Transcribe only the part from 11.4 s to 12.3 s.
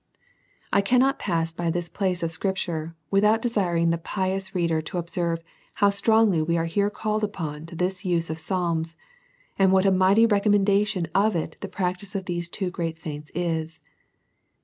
the practise of